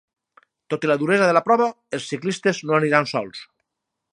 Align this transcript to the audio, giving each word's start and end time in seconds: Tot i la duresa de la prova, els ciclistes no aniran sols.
Tot 0.73 0.87
i 0.87 0.89
la 0.91 0.95
duresa 1.01 1.27
de 1.31 1.35
la 1.39 1.43
prova, 1.49 1.67
els 1.99 2.07
ciclistes 2.15 2.63
no 2.71 2.77
aniran 2.79 3.11
sols. 3.13 3.45